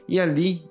E 0.08 0.20
ali, 0.20 0.62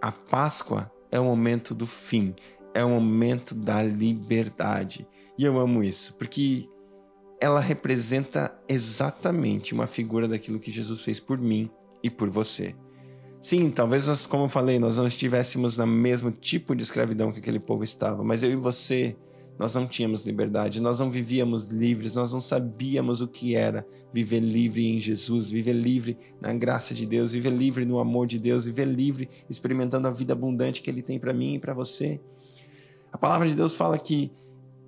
a 0.00 0.10
Páscoa 0.10 0.90
é 1.10 1.20
o 1.20 1.24
momento 1.24 1.74
do 1.74 1.86
fim, 1.86 2.34
é 2.72 2.84
o 2.84 2.90
momento 2.90 3.54
da 3.54 3.82
liberdade. 3.82 5.06
E 5.38 5.44
eu 5.44 5.58
amo 5.58 5.82
isso, 5.82 6.14
porque 6.14 6.68
ela 7.40 7.60
representa 7.60 8.58
exatamente 8.68 9.74
uma 9.74 9.86
figura 9.86 10.26
daquilo 10.26 10.58
que 10.58 10.70
Jesus 10.70 11.02
fez 11.02 11.20
por 11.20 11.38
mim 11.38 11.70
e 12.02 12.08
por 12.08 12.30
você. 12.30 12.74
Sim, 13.40 13.70
talvez 13.70 14.06
nós, 14.06 14.26
como 14.26 14.44
eu 14.44 14.48
falei, 14.48 14.78
nós 14.78 14.96
não 14.96 15.06
estivéssemos 15.06 15.76
no 15.76 15.86
mesmo 15.86 16.30
tipo 16.30 16.74
de 16.74 16.82
escravidão 16.82 17.30
que 17.30 17.38
aquele 17.38 17.60
povo 17.60 17.84
estava, 17.84 18.24
mas 18.24 18.42
eu 18.42 18.50
e 18.50 18.56
você, 18.56 19.16
nós 19.58 19.74
não 19.74 19.86
tínhamos 19.86 20.26
liberdade, 20.26 20.80
nós 20.80 21.00
não 21.00 21.10
vivíamos 21.10 21.66
livres, 21.66 22.14
nós 22.14 22.32
não 22.32 22.40
sabíamos 22.40 23.20
o 23.20 23.28
que 23.28 23.54
era 23.54 23.86
viver 24.12 24.40
livre 24.40 24.86
em 24.86 24.98
Jesus, 24.98 25.48
viver 25.48 25.72
livre 25.72 26.18
na 26.40 26.52
graça 26.52 26.92
de 26.92 27.06
Deus, 27.06 27.32
viver 27.32 27.50
livre 27.50 27.84
no 27.84 27.98
amor 27.98 28.26
de 28.26 28.38
Deus, 28.38 28.66
viver 28.66 28.86
livre 28.86 29.28
experimentando 29.48 30.08
a 30.08 30.10
vida 30.10 30.32
abundante 30.32 30.82
que 30.82 30.90
Ele 30.90 31.02
tem 31.02 31.18
para 31.18 31.32
mim 31.32 31.54
e 31.54 31.58
para 31.58 31.72
você. 31.72 32.20
A 33.12 33.16
palavra 33.16 33.48
de 33.48 33.54
Deus 33.54 33.74
fala 33.74 33.98
que 33.98 34.30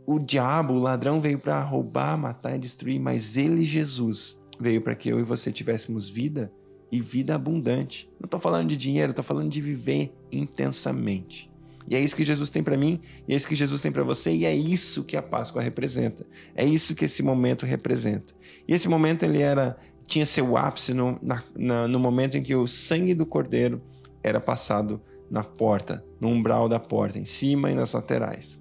o 0.06 0.18
diabo, 0.18 0.74
o 0.74 0.78
ladrão, 0.78 1.20
veio 1.20 1.38
para 1.38 1.62
roubar, 1.62 2.16
matar 2.18 2.56
e 2.56 2.58
destruir, 2.58 3.00
mas 3.00 3.36
Ele, 3.36 3.64
Jesus, 3.64 4.38
veio 4.60 4.82
para 4.82 4.94
que 4.94 5.08
eu 5.08 5.18
e 5.18 5.22
você 5.22 5.50
tivéssemos 5.50 6.08
vida 6.08 6.52
e 6.90 7.00
vida 7.00 7.34
abundante. 7.34 8.10
Não 8.18 8.26
estou 8.26 8.40
falando 8.40 8.68
de 8.68 8.76
dinheiro, 8.76 9.10
estou 9.10 9.24
falando 9.24 9.50
de 9.50 9.60
viver 9.60 10.14
intensamente. 10.32 11.47
E 11.90 11.96
é 11.96 12.00
isso 12.00 12.14
que 12.14 12.24
Jesus 12.24 12.50
tem 12.50 12.62
para 12.62 12.76
mim, 12.76 13.00
e 13.26 13.32
é 13.32 13.36
isso 13.36 13.48
que 13.48 13.54
Jesus 13.54 13.80
tem 13.80 13.90
para 13.90 14.04
você, 14.04 14.30
e 14.30 14.44
é 14.44 14.54
isso 14.54 15.04
que 15.04 15.16
a 15.16 15.22
Páscoa 15.22 15.62
representa. 15.62 16.26
É 16.54 16.64
isso 16.64 16.94
que 16.94 17.06
esse 17.06 17.22
momento 17.22 17.64
representa. 17.64 18.34
E 18.66 18.74
esse 18.74 18.88
momento 18.88 19.24
ele 19.24 19.40
era 19.40 19.76
tinha 20.06 20.24
seu 20.24 20.56
ápice 20.56 20.94
no, 20.94 21.18
na, 21.22 21.44
na, 21.54 21.86
no 21.86 22.00
momento 22.00 22.36
em 22.36 22.42
que 22.42 22.54
o 22.54 22.66
sangue 22.66 23.14
do 23.14 23.26
cordeiro 23.26 23.82
era 24.22 24.40
passado 24.40 25.00
na 25.30 25.44
porta, 25.44 26.02
no 26.18 26.28
umbral 26.28 26.68
da 26.68 26.80
porta, 26.80 27.18
em 27.18 27.26
cima 27.26 27.70
e 27.70 27.74
nas 27.74 27.92
laterais. 27.92 28.58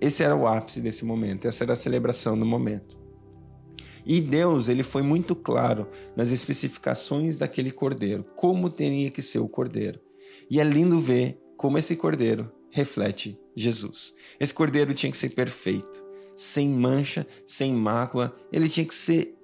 Esse 0.00 0.22
era 0.22 0.36
o 0.36 0.46
ápice 0.46 0.80
desse 0.80 1.04
momento, 1.04 1.48
essa 1.48 1.64
era 1.64 1.72
a 1.72 1.76
celebração 1.76 2.38
do 2.38 2.46
momento. 2.46 2.96
E 4.06 4.20
Deus, 4.20 4.68
ele 4.68 4.84
foi 4.84 5.02
muito 5.02 5.34
claro 5.34 5.88
nas 6.16 6.30
especificações 6.30 7.36
daquele 7.36 7.72
cordeiro, 7.72 8.24
como 8.36 8.70
teria 8.70 9.10
que 9.10 9.20
ser 9.20 9.40
o 9.40 9.48
cordeiro. 9.48 10.00
E 10.48 10.60
é 10.60 10.64
lindo 10.64 11.00
ver 11.00 11.38
como 11.58 11.76
esse 11.76 11.96
cordeiro 11.96 12.50
reflete 12.70 13.38
Jesus. 13.54 14.14
Esse 14.38 14.54
cordeiro 14.54 14.94
tinha 14.94 15.10
que 15.10 15.18
ser 15.18 15.30
perfeito, 15.30 16.04
sem 16.36 16.68
mancha, 16.68 17.26
sem 17.44 17.74
mácula, 17.74 18.34
ele 18.52 18.68
tinha 18.68 18.86
que 18.86 18.94
ser 18.94 19.36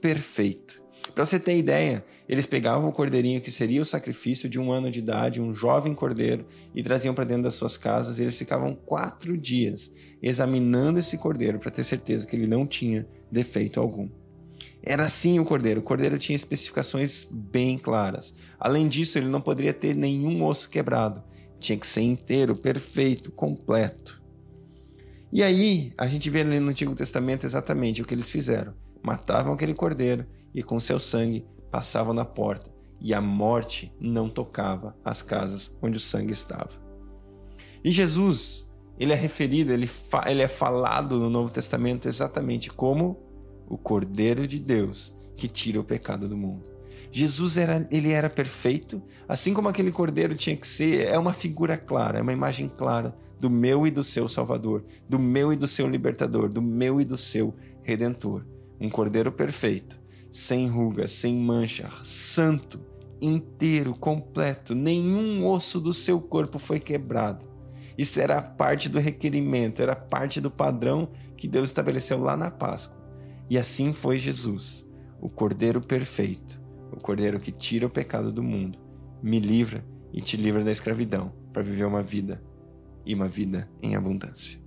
perfeito. 0.00 0.82
Para 1.14 1.24
você 1.24 1.38
ter 1.38 1.56
ideia, 1.56 2.04
eles 2.28 2.46
pegavam 2.46 2.88
o 2.88 2.92
cordeirinho 2.92 3.40
que 3.40 3.50
seria 3.50 3.80
o 3.80 3.84
sacrifício 3.84 4.48
de 4.48 4.58
um 4.58 4.72
ano 4.72 4.90
de 4.90 4.98
idade, 4.98 5.40
um 5.40 5.54
jovem 5.54 5.94
cordeiro, 5.94 6.46
e 6.74 6.82
traziam 6.82 7.14
para 7.14 7.24
dentro 7.24 7.44
das 7.44 7.54
suas 7.54 7.76
casas. 7.76 8.18
E 8.18 8.22
eles 8.22 8.38
ficavam 8.38 8.74
quatro 8.74 9.36
dias 9.36 9.92
examinando 10.22 10.98
esse 10.98 11.18
cordeiro 11.18 11.58
para 11.58 11.70
ter 11.70 11.84
certeza 11.84 12.26
que 12.26 12.34
ele 12.34 12.46
não 12.46 12.66
tinha 12.66 13.06
defeito 13.30 13.78
algum. 13.78 14.08
Era 14.82 15.04
assim 15.04 15.38
o 15.38 15.44
cordeiro. 15.44 15.80
O 15.80 15.84
cordeiro 15.84 16.18
tinha 16.18 16.34
especificações 16.34 17.26
bem 17.30 17.78
claras. 17.78 18.34
Além 18.58 18.88
disso, 18.88 19.18
ele 19.18 19.28
não 19.28 19.40
poderia 19.40 19.74
ter 19.74 19.94
nenhum 19.94 20.42
osso 20.44 20.70
quebrado. 20.70 21.22
Tinha 21.62 21.78
que 21.78 21.86
ser 21.86 22.02
inteiro, 22.02 22.56
perfeito, 22.56 23.30
completo. 23.30 24.20
E 25.32 25.42
aí, 25.44 25.92
a 25.96 26.08
gente 26.08 26.28
vê 26.28 26.40
ali 26.40 26.58
no 26.58 26.70
Antigo 26.70 26.94
Testamento 26.94 27.46
exatamente 27.46 28.02
o 28.02 28.04
que 28.04 28.12
eles 28.12 28.28
fizeram. 28.28 28.74
Matavam 29.00 29.54
aquele 29.54 29.72
cordeiro 29.72 30.26
e 30.52 30.60
com 30.60 30.80
seu 30.80 30.98
sangue 30.98 31.46
passavam 31.70 32.12
na 32.12 32.24
porta. 32.24 32.70
E 33.00 33.14
a 33.14 33.20
morte 33.20 33.94
não 34.00 34.28
tocava 34.28 34.96
as 35.04 35.22
casas 35.22 35.76
onde 35.80 35.98
o 35.98 36.00
sangue 36.00 36.32
estava. 36.32 36.70
E 37.84 37.92
Jesus, 37.92 38.74
ele 38.98 39.12
é 39.12 39.16
referido, 39.16 39.72
ele, 39.72 39.88
ele 40.26 40.42
é 40.42 40.48
falado 40.48 41.16
no 41.16 41.30
Novo 41.30 41.50
Testamento 41.50 42.08
exatamente 42.08 42.70
como 42.70 43.22
o 43.68 43.78
Cordeiro 43.78 44.48
de 44.48 44.58
Deus 44.58 45.14
que 45.36 45.46
tira 45.46 45.80
o 45.80 45.84
pecado 45.84 46.28
do 46.28 46.36
mundo. 46.36 46.71
Jesus 47.14 47.58
era, 47.58 47.86
ele 47.90 48.10
era 48.10 48.30
perfeito, 48.30 49.02
assim 49.28 49.52
como 49.52 49.68
aquele 49.68 49.92
cordeiro 49.92 50.34
tinha 50.34 50.56
que 50.56 50.66
ser, 50.66 51.06
é 51.06 51.18
uma 51.18 51.34
figura 51.34 51.76
clara, 51.76 52.18
é 52.18 52.22
uma 52.22 52.32
imagem 52.32 52.68
clara 52.74 53.14
do 53.38 53.50
meu 53.50 53.86
e 53.86 53.90
do 53.90 54.02
seu 54.02 54.26
Salvador, 54.28 54.82
do 55.06 55.18
meu 55.18 55.52
e 55.52 55.56
do 55.56 55.66
seu 55.66 55.86
libertador, 55.86 56.48
do 56.48 56.62
meu 56.62 57.00
e 57.00 57.04
do 57.04 57.18
seu 57.18 57.54
redentor. 57.82 58.46
Um 58.80 58.88
cordeiro 58.88 59.30
perfeito, 59.30 60.00
sem 60.30 60.68
ruga, 60.68 61.06
sem 61.06 61.36
mancha, 61.36 61.90
santo, 62.02 62.80
inteiro, 63.20 63.94
completo, 63.94 64.74
nenhum 64.74 65.46
osso 65.46 65.80
do 65.80 65.92
seu 65.92 66.20
corpo 66.20 66.58
foi 66.58 66.80
quebrado 66.80 67.44
Isso 67.96 68.20
era 68.20 68.40
parte 68.40 68.88
do 68.88 68.98
requerimento, 68.98 69.82
era 69.82 69.94
parte 69.94 70.40
do 70.40 70.50
padrão 70.50 71.10
que 71.36 71.46
Deus 71.46 71.68
estabeleceu 71.68 72.20
lá 72.20 72.36
na 72.36 72.50
Páscoa. 72.50 72.96
E 73.50 73.58
assim 73.58 73.92
foi 73.92 74.18
Jesus, 74.18 74.88
o 75.20 75.28
Cordeiro 75.28 75.80
perfeito, 75.80 76.61
o 76.92 77.00
Cordeiro 77.00 77.40
que 77.40 77.50
tira 77.50 77.86
o 77.86 77.90
pecado 77.90 78.32
do 78.32 78.42
mundo, 78.42 78.78
me 79.22 79.40
livra 79.40 79.84
e 80.12 80.20
te 80.20 80.36
livra 80.36 80.62
da 80.62 80.70
escravidão 80.70 81.32
para 81.52 81.62
viver 81.62 81.84
uma 81.84 82.02
vida 82.02 82.42
e 83.04 83.14
uma 83.14 83.28
vida 83.28 83.68
em 83.82 83.96
abundância. 83.96 84.60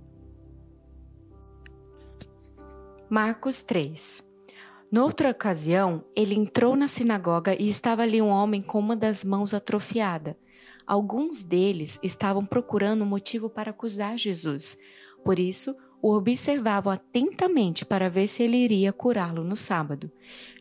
Marcos 3.08 3.62
3 3.62 4.24
Noutra 4.90 5.30
ocasião, 5.30 6.04
ele 6.14 6.34
entrou 6.34 6.76
na 6.76 6.86
sinagoga 6.86 7.60
e 7.60 7.68
estava 7.68 8.02
ali 8.02 8.22
um 8.22 8.28
homem 8.28 8.62
com 8.62 8.78
uma 8.78 8.96
das 8.96 9.24
mãos 9.24 9.52
atrofiada. 9.52 10.36
Alguns 10.86 11.42
deles 11.42 11.98
estavam 12.02 12.46
procurando 12.46 13.02
um 13.02 13.06
motivo 13.06 13.50
para 13.50 13.70
acusar 13.70 14.16
Jesus. 14.16 14.78
Por 15.24 15.40
isso, 15.40 15.76
o 16.00 16.14
observavam 16.14 16.92
atentamente 16.92 17.84
para 17.84 18.10
ver 18.10 18.28
se 18.28 18.42
ele 18.42 18.56
iria 18.56 18.92
curá-lo 18.92 19.42
no 19.42 19.56
sábado. 19.56 20.10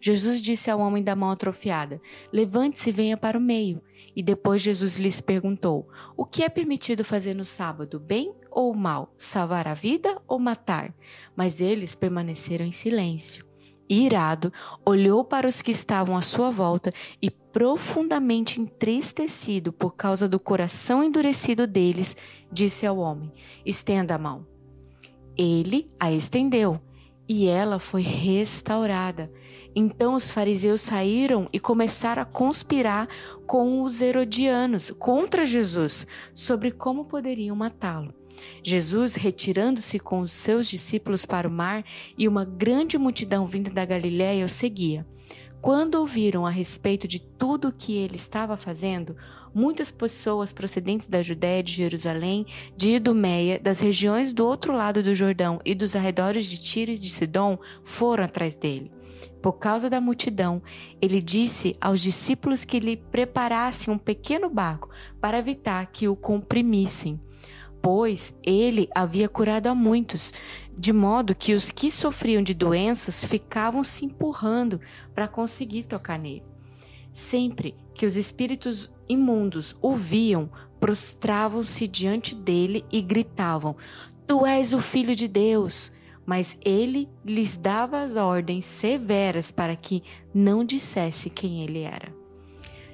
Jesus 0.02 0.42
disse 0.42 0.72
ao 0.72 0.80
homem 0.80 1.04
da 1.04 1.16
mão 1.16 1.32
atrofiada: 1.32 2.02
Levante-se 2.32 2.90
e 2.90 2.94
venha 2.94 3.18
para 3.18 3.38
o 3.38 3.42
meio. 3.42 3.82
E 4.16 4.24
depois 4.24 4.62
Jesus 4.62 4.98
lhes 4.98 5.20
perguntou: 5.22 5.88
O 6.16 6.26
que 6.26 6.44
é 6.44 6.50
permitido 6.50 7.04
fazer 7.04 7.36
no 7.36 7.46
sábado, 7.46 8.00
bem 8.00 8.34
ou 8.50 8.74
mal? 8.74 9.14
Salvar 9.18 9.68
a 9.68 9.74
vida 9.74 10.20
ou 10.28 10.40
matar? 10.40 10.94
Mas 11.36 11.62
eles 11.62 11.96
permaneceram 11.96 12.66
em 12.66 12.72
silêncio. 12.72 13.46
Irado, 13.88 14.52
olhou 14.84 15.24
para 15.24 15.48
os 15.48 15.62
que 15.62 15.70
estavam 15.70 16.18
à 16.18 16.22
sua 16.22 16.50
volta 16.50 16.92
e, 17.22 17.30
profundamente 17.30 18.60
entristecido 18.60 19.72
por 19.72 19.96
causa 19.96 20.28
do 20.28 20.40
coração 20.40 21.04
endurecido 21.04 21.68
deles, 21.68 22.18
disse 22.52 22.88
ao 22.88 22.98
homem: 22.98 23.32
Estenda 23.64 24.16
a 24.16 24.18
mão. 24.18 24.55
Ele 25.38 25.88
a 26.00 26.12
estendeu 26.12 26.80
e 27.28 27.48
ela 27.48 27.80
foi 27.80 28.02
restaurada. 28.02 29.32
Então 29.76 30.14
os 30.14 30.32
fariseus 30.32 30.82
saíram 30.82 31.50
e 31.52 31.60
começaram 31.60 32.22
a 32.22 32.26
conspirar 32.26 33.08
com 33.46 33.82
os 33.82 34.02
herodianos 34.02 34.92
contra 34.92 35.46
Jesus 35.46 36.06
sobre 36.34 36.72
como 36.72 37.06
poderiam 37.06 37.56
matá-lo. 37.56 38.14
Jesus, 38.62 39.16
retirando-se 39.16 39.98
com 40.00 40.20
os 40.20 40.32
seus 40.32 40.68
discípulos 40.68 41.26
para 41.26 41.48
o 41.48 41.52
mar, 41.52 41.84
e 42.18 42.28
uma 42.28 42.44
grande 42.44 42.98
multidão 42.98 43.46
vinda 43.46 43.72
da 43.72 43.86
Galiléia 43.86 44.46
o 44.46 44.50
seguia. 44.50 45.06
Quando 45.66 45.96
ouviram 45.96 46.46
a 46.46 46.52
respeito 46.52 47.08
de 47.08 47.20
tudo 47.20 47.70
o 47.70 47.74
que 47.74 47.98
ele 47.98 48.18
estava 48.18 48.56
fazendo, 48.56 49.18
muitas 49.52 49.90
pessoas 49.90 50.54
procedentes 50.54 51.08
da 51.08 51.24
Judéia, 51.24 51.64
de 51.64 51.74
Jerusalém, 51.74 52.46
de 52.78 52.98
Idumeia, 52.98 53.58
das 53.58 53.80
regiões 53.80 54.32
do 54.32 54.46
outro 54.46 54.76
lado 54.76 55.02
do 55.02 55.16
Jordão 55.16 55.60
e 55.66 55.74
dos 55.74 55.96
arredores 55.96 56.46
de 56.46 56.62
Tiro 56.62 56.92
e 56.92 57.00
de 57.00 57.10
Sidom 57.10 57.58
foram 57.84 58.26
atrás 58.26 58.54
dele. 58.56 58.92
Por 59.42 59.54
causa 59.54 59.90
da 59.90 60.00
multidão, 60.00 60.62
ele 61.02 61.20
disse 61.20 61.76
aos 61.82 62.00
discípulos 62.00 62.64
que 62.64 62.80
lhe 62.80 62.96
preparassem 62.96 63.92
um 63.92 63.98
pequeno 63.98 64.52
barco 64.52 64.92
para 65.20 65.40
evitar 65.40 65.88
que 65.88 66.08
o 66.08 66.16
comprimissem 66.16 67.20
pois 67.86 68.36
ele 68.42 68.90
havia 68.96 69.30
curado 69.30 69.68
a 69.68 69.76
muitos, 69.76 70.34
de 70.78 70.92
modo 70.92 71.34
que 71.34 71.54
os 71.54 71.72
que 71.72 71.90
sofriam 71.90 72.42
de 72.42 72.54
doenças 72.54 73.24
ficavam 73.24 73.84
se 73.84 74.06
empurrando 74.06 74.80
para 75.14 75.28
conseguir 75.28 75.84
tocar 75.84 76.20
nele. 76.20 76.44
Sempre 77.12 77.76
que 77.94 78.06
os 78.06 78.18
espíritos 78.18 78.92
imundos 79.08 79.76
o 79.82 79.94
viam, 79.94 80.50
prostravam-se 80.80 81.88
diante 81.88 82.36
dele 82.36 82.84
e 82.92 83.02
gritavam: 83.02 83.76
Tu 84.28 84.46
és 84.46 84.74
o 84.74 84.80
filho 84.80 85.16
de 85.16 85.28
Deus. 85.28 85.92
Mas 86.28 86.58
ele 86.66 87.08
lhes 87.24 87.56
dava 87.56 88.02
as 88.02 88.16
ordens 88.16 88.66
severas 88.66 89.52
para 89.52 89.76
que 89.76 90.02
não 90.34 90.66
dissesse 90.66 91.30
quem 91.30 91.62
ele 91.62 91.82
era. 91.82 92.12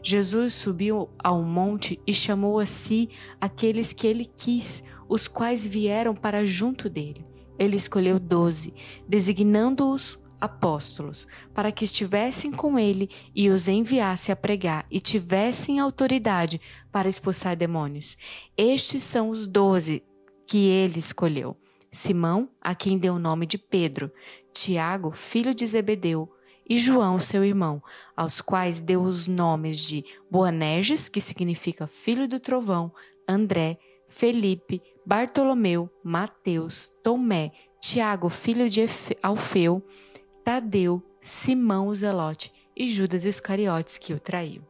Jesus 0.04 0.54
subiu 0.54 1.10
ao 1.18 1.42
monte 1.42 1.98
e 2.06 2.14
chamou 2.14 2.60
a 2.60 2.66
si 2.66 3.10
aqueles 3.40 3.94
que 3.94 4.06
ele 4.06 4.26
quis, 4.26 4.84
os 5.08 5.30
quais 5.30 5.66
vieram 5.66 6.14
para 6.14 6.44
junto 6.44 6.90
dele. 6.90 7.24
Ele 7.62 7.76
escolheu 7.76 8.20
doze, 8.20 8.74
designando-os 9.08 10.20
apóstolos, 10.40 11.28
para 11.54 11.72
que 11.72 11.86
estivessem 11.86 12.52
com 12.52 12.80
ele 12.80 13.08
e 13.36 13.50
os 13.50 13.68
enviasse 13.68 14.32
a 14.32 14.36
pregar 14.36 14.88
e 14.90 15.00
tivessem 15.00 15.80
autoridade 15.80 16.60
para 16.92 17.08
expulsar 17.08 17.56
demônios. 17.56 18.18
Estes 18.58 19.04
são 19.04 19.30
os 19.30 19.48
doze 19.48 20.04
que 20.48 20.66
ele 20.66 20.98
escolheu: 20.98 21.56
Simão, 21.92 22.50
a 22.60 22.74
quem 22.74 22.98
deu 22.98 23.14
o 23.14 23.20
nome 23.20 23.46
de 23.46 23.60
Pedro, 23.60 24.12
Tiago, 24.52 25.12
filho 25.12 25.54
de 25.54 25.68
Zebedeu, 25.68 26.28
e 26.68 26.80
João, 26.80 27.20
seu 27.20 27.46
irmão, 27.46 27.80
aos 28.18 28.42
quais 28.42 28.82
deu 28.82 29.04
os 29.04 29.28
nomes 29.28 29.78
de 29.86 30.04
Boanerges, 30.32 31.08
que 31.08 31.22
significa 31.22 31.86
filho 31.86 32.28
do 32.28 32.40
trovão, 32.40 32.92
André, 33.28 33.78
Felipe, 34.12 34.82
Bartolomeu, 35.06 35.90
Mateus, 36.04 36.92
Tomé, 37.02 37.54
Tiago, 37.80 38.28
filho 38.28 38.70
de 38.70 38.86
Alfeu, 39.24 39.82
Tadeu, 40.44 41.02
Simão 41.22 41.88
o 41.88 41.96
Zelote 41.96 42.52
e 42.76 42.90
Judas 42.90 43.24
Iscariotes, 43.24 43.98
que 43.98 44.14
o 44.14 44.20
traiu. 44.20 44.62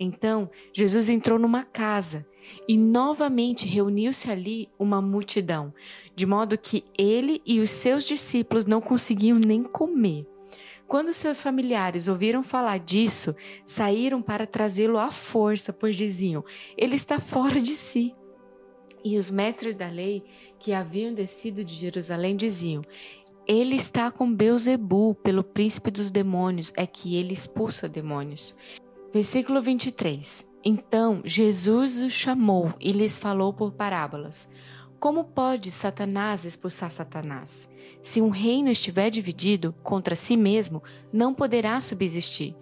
Então 0.00 0.50
Jesus 0.74 1.08
entrou 1.08 1.38
numa 1.38 1.62
casa 1.62 2.26
e 2.68 2.76
novamente 2.76 3.68
reuniu-se 3.68 4.28
ali 4.30 4.68
uma 4.76 5.00
multidão, 5.00 5.72
de 6.14 6.26
modo 6.26 6.58
que 6.58 6.82
ele 6.98 7.40
e 7.46 7.60
os 7.60 7.70
seus 7.70 8.04
discípulos 8.04 8.66
não 8.66 8.80
conseguiam 8.80 9.38
nem 9.38 9.62
comer. 9.62 10.26
Quando 10.88 11.12
seus 11.12 11.40
familiares 11.40 12.08
ouviram 12.08 12.42
falar 12.42 12.78
disso, 12.78 13.34
saíram 13.64 14.20
para 14.20 14.44
trazê-lo 14.44 14.98
à 14.98 15.10
força, 15.10 15.72
pois 15.72 15.94
diziam: 15.94 16.44
ele 16.76 16.96
está 16.96 17.20
fora 17.20 17.60
de 17.60 17.76
si. 17.76 18.12
E 19.08 19.16
os 19.16 19.30
mestres 19.30 19.76
da 19.76 19.88
lei, 19.88 20.24
que 20.58 20.72
haviam 20.72 21.14
descido 21.14 21.62
de 21.62 21.72
Jerusalém, 21.72 22.34
diziam: 22.34 22.82
ele 23.46 23.76
está 23.76 24.10
com 24.10 24.34
Beuzebu, 24.34 25.14
pelo 25.22 25.44
príncipe 25.44 25.92
dos 25.92 26.10
demônios, 26.10 26.72
é 26.76 26.84
que 26.88 27.14
ele 27.14 27.32
expulsa 27.32 27.88
demônios. 27.88 28.52
Versículo 29.14 29.62
23. 29.62 30.44
Então 30.64 31.22
Jesus 31.24 32.00
os 32.00 32.14
chamou 32.14 32.74
e 32.80 32.90
lhes 32.90 33.16
falou 33.16 33.52
por 33.52 33.70
parábolas. 33.70 34.50
Como 34.98 35.22
pode 35.22 35.70
Satanás 35.70 36.44
expulsar 36.44 36.90
Satanás? 36.90 37.68
Se 38.02 38.20
um 38.20 38.30
reino 38.30 38.70
estiver 38.70 39.08
dividido 39.08 39.72
contra 39.84 40.16
si 40.16 40.36
mesmo, 40.36 40.82
não 41.12 41.32
poderá 41.32 41.80
subsistir. 41.80 42.56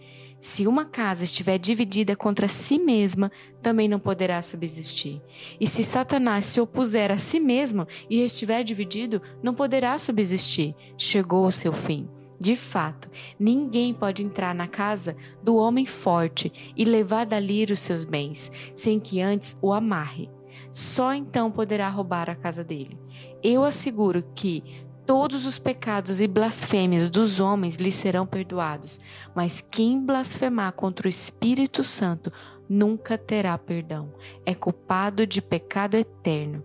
Se 0.44 0.66
uma 0.66 0.84
casa 0.84 1.24
estiver 1.24 1.56
dividida 1.56 2.14
contra 2.14 2.48
si 2.48 2.78
mesma, 2.78 3.32
também 3.62 3.88
não 3.88 3.98
poderá 3.98 4.42
subsistir. 4.42 5.22
E 5.58 5.66
se 5.66 5.82
Satanás 5.82 6.44
se 6.44 6.60
opuser 6.60 7.10
a 7.10 7.16
si 7.16 7.40
mesmo 7.40 7.86
e 8.10 8.20
estiver 8.20 8.62
dividido, 8.62 9.22
não 9.42 9.54
poderá 9.54 9.98
subsistir. 9.98 10.74
Chegou 10.98 11.46
o 11.46 11.50
seu 11.50 11.72
fim. 11.72 12.06
De 12.38 12.56
fato, 12.56 13.08
ninguém 13.40 13.94
pode 13.94 14.22
entrar 14.22 14.54
na 14.54 14.68
casa 14.68 15.16
do 15.42 15.56
homem 15.56 15.86
forte 15.86 16.52
e 16.76 16.84
levar 16.84 17.24
dali 17.24 17.64
os 17.64 17.80
seus 17.80 18.04
bens, 18.04 18.52
sem 18.76 19.00
que 19.00 19.22
antes 19.22 19.56
o 19.62 19.72
amarre 19.72 20.28
só 20.74 21.14
então 21.14 21.52
poderá 21.52 21.88
roubar 21.88 22.28
a 22.28 22.34
casa 22.34 22.64
dele. 22.64 22.98
Eu 23.42 23.64
asseguro 23.64 24.24
que 24.34 24.64
todos 25.06 25.46
os 25.46 25.58
pecados 25.58 26.20
e 26.20 26.26
blasfêmias 26.26 27.10
dos 27.10 27.40
homens 27.40 27.76
lhe 27.76 27.92
serão 27.92 28.26
perdoados, 28.26 29.00
mas 29.34 29.60
quem 29.60 30.00
blasfemar 30.00 30.72
contra 30.72 31.06
o 31.06 31.10
Espírito 31.10 31.84
Santo 31.84 32.32
nunca 32.68 33.18
terá 33.18 33.56
perdão. 33.58 34.12
É 34.44 34.54
culpado 34.54 35.26
de 35.26 35.40
pecado 35.42 35.96
eterno. 35.96 36.64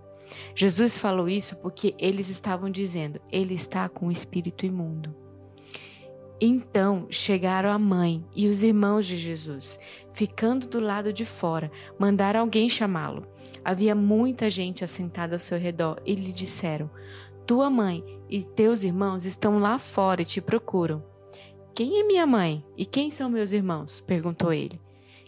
Jesus 0.56 0.98
falou 0.98 1.28
isso 1.28 1.56
porque 1.58 1.96
eles 1.98 2.30
estavam 2.30 2.70
dizendo: 2.70 3.20
ele 3.32 3.56
está 3.56 3.90
com 3.90 4.08
o 4.08 4.12
espírito 4.12 4.66
imundo. 4.66 5.16
Então 6.42 7.06
chegaram 7.10 7.70
a 7.70 7.78
mãe 7.78 8.24
e 8.34 8.48
os 8.48 8.64
irmãos 8.64 9.06
de 9.06 9.18
Jesus, 9.18 9.78
ficando 10.10 10.68
do 10.68 10.80
lado 10.80 11.12
de 11.12 11.26
fora, 11.26 11.70
mandaram 12.00 12.40
alguém 12.40 12.70
chamá-lo. 12.70 13.28
Havia 13.66 13.94
muita 13.94 14.50
gente 14.50 14.82
assentada 14.82 15.36
ao 15.36 15.40
seu 15.40 15.60
redor 15.60 16.02
e 16.06 16.16
lhe 16.16 16.32
disseram: 16.32 16.90
Tua 17.50 17.68
mãe 17.68 18.06
e 18.30 18.44
teus 18.44 18.84
irmãos 18.84 19.26
estão 19.26 19.58
lá 19.58 19.80
fora 19.80 20.22
e 20.22 20.26
te 20.26 20.40
procuram. 20.40 21.04
Quem 21.74 22.00
é 22.00 22.04
minha 22.04 22.28
mãe 22.28 22.64
e 22.78 22.86
quem 22.86 23.10
são 23.10 23.28
meus 23.28 23.54
irmãos? 23.54 24.00
perguntou 24.02 24.54
ele. 24.54 24.80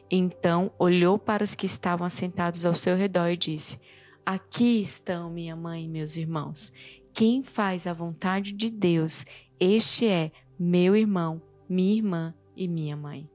Então 0.07 0.71
olhou 0.77 1.17
para 1.17 1.43
os 1.43 1.55
que 1.55 1.65
estavam 1.65 2.05
assentados 2.05 2.63
ao 2.63 2.75
seu 2.75 2.95
redor 2.95 3.29
e 3.29 3.37
disse: 3.37 3.79
Aqui 4.23 4.79
estão 4.79 5.31
minha 5.31 5.55
mãe 5.55 5.85
e 5.85 5.89
meus 5.89 6.15
irmãos. 6.15 6.71
Quem 7.11 7.41
faz 7.41 7.87
a 7.87 7.93
vontade 7.93 8.51
de 8.51 8.69
Deus, 8.69 9.25
este 9.59 10.05
é 10.05 10.31
meu 10.59 10.95
irmão, 10.95 11.41
minha 11.67 11.95
irmã 11.95 12.35
e 12.55 12.67
minha 12.67 12.95
mãe. 12.95 13.30